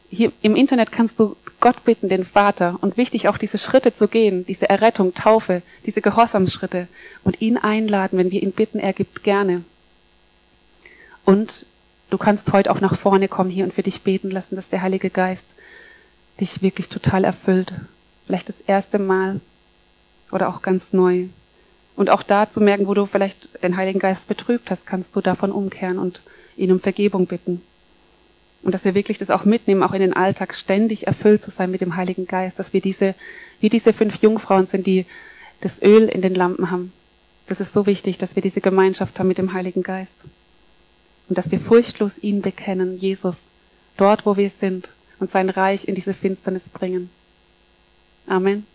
[0.09, 4.07] hier im Internet kannst du Gott bitten, den Vater, und wichtig auch diese Schritte zu
[4.07, 6.87] gehen, diese Errettung, Taufe, diese Gehorsamsschritte
[7.23, 9.63] und ihn einladen, wenn wir ihn bitten, er gibt gerne.
[11.25, 11.65] Und
[12.09, 14.81] du kannst heute auch nach vorne kommen hier und für dich beten lassen, dass der
[14.81, 15.45] Heilige Geist
[16.39, 17.73] dich wirklich total erfüllt.
[18.25, 19.41] Vielleicht das erste Mal
[20.31, 21.25] oder auch ganz neu.
[21.95, 25.21] Und auch da zu merken, wo du vielleicht den Heiligen Geist betrübt hast, kannst du
[25.21, 26.21] davon umkehren und
[26.55, 27.61] ihn um Vergebung bitten.
[28.61, 31.71] Und dass wir wirklich das auch mitnehmen, auch in den Alltag ständig erfüllt zu sein
[31.71, 33.15] mit dem Heiligen Geist, dass wir diese,
[33.61, 35.05] wie diese fünf Jungfrauen sind, die
[35.61, 36.91] das Öl in den Lampen haben.
[37.47, 40.13] Das ist so wichtig, dass wir diese Gemeinschaft haben mit dem Heiligen Geist.
[41.29, 43.35] Und dass wir furchtlos ihn bekennen, Jesus,
[43.97, 44.89] dort wo wir sind
[45.19, 47.09] und sein Reich in diese Finsternis bringen.
[48.27, 48.65] Amen.